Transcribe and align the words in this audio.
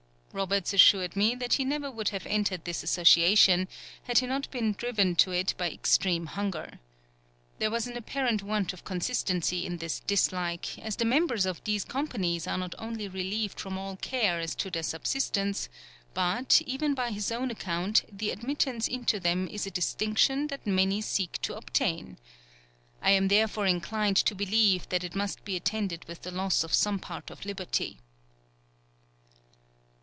Roberts 0.33 0.71
assured 0.73 1.17
me 1.17 1.35
that 1.35 1.55
he 1.55 1.65
never 1.65 1.91
would 1.91 2.07
have 2.09 2.25
entered 2.25 2.63
this 2.63 2.83
association, 2.83 3.67
had 4.03 4.19
he 4.19 4.25
not 4.25 4.49
been 4.49 4.71
driven 4.71 5.13
to 5.17 5.31
it 5.31 5.53
by 5.57 5.69
extreme 5.69 6.25
hunger. 6.27 6.79
There 7.59 7.69
was 7.69 7.85
an 7.85 7.97
apparent 7.97 8.41
want 8.41 8.71
of 8.71 8.85
consistency 8.85 9.65
in 9.65 9.75
this 9.79 9.99
dislike, 9.99 10.79
as 10.79 10.95
the 10.95 11.03
members 11.03 11.45
of 11.45 11.61
these 11.65 11.83
companies 11.83 12.47
are 12.47 12.57
not 12.57 12.73
only 12.79 13.09
relieved 13.09 13.59
from 13.59 13.77
all 13.77 13.97
care 13.97 14.39
as 14.39 14.55
to 14.55 14.71
their 14.71 14.83
subsistence, 14.83 15.67
but, 16.13 16.61
even 16.65 16.93
by 16.93 17.11
his 17.11 17.29
own 17.29 17.51
account, 17.51 18.05
the 18.09 18.29
admittance 18.31 18.87
into 18.87 19.19
them 19.19 19.49
is 19.49 19.67
a 19.67 19.69
distinction 19.69 20.47
that 20.47 20.65
many 20.65 21.01
seek 21.01 21.41
to 21.41 21.57
obtain. 21.57 22.17
I 23.01 23.09
am 23.11 23.27
therefore 23.27 23.67
inclined 23.67 24.15
to 24.15 24.33
believe 24.33 24.87
that 24.89 25.03
it 25.03 25.13
must 25.13 25.43
be 25.43 25.57
attended 25.57 26.05
with 26.07 26.21
the 26.21 26.31
loss 26.31 26.63
of 26.63 26.73
some 26.73 26.99
part 26.99 27.29
of 27.29 27.45
liberty." 27.45 27.99